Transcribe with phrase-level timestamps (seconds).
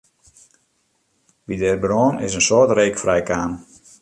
[1.47, 3.51] By de brân is in soad reek frijkaam.